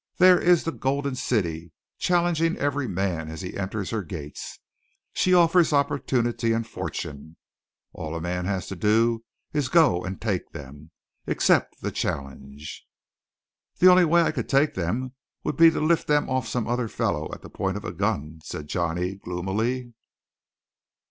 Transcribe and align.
"There 0.17 0.41
is 0.41 0.63
the 0.63 0.71
Golden 0.71 1.13
City, 1.13 1.71
challenging 1.99 2.57
every 2.57 2.87
man 2.87 3.29
as 3.29 3.41
he 3.41 3.55
enters 3.55 3.91
her 3.91 4.01
gates. 4.01 4.57
She 5.13 5.31
offers 5.31 5.73
opportunity 5.73 6.53
and 6.53 6.65
fortune. 6.65 7.37
All 7.93 8.15
a 8.15 8.19
man 8.19 8.45
has 8.45 8.65
to 8.69 8.75
do 8.75 9.23
is 9.53 9.69
go 9.69 10.03
and 10.03 10.19
take 10.19 10.53
them! 10.53 10.89
Accept 11.27 11.81
the 11.81 11.91
challenge!" 11.91 12.83
"The 13.77 13.91
only 13.91 14.05
way 14.05 14.23
I 14.23 14.31
could 14.31 14.49
take 14.49 14.73
them 14.73 15.13
would 15.43 15.55
be 15.55 15.69
to 15.69 15.79
lift 15.79 16.07
them 16.07 16.27
off 16.31 16.47
some 16.47 16.65
other 16.67 16.87
fellow 16.87 17.31
at 17.31 17.43
the 17.43 17.49
point 17.51 17.77
of 17.77 17.85
a 17.85 17.93
gun," 17.93 18.39
said 18.43 18.65
Johnny 18.67 19.17
gloomily. 19.17 19.93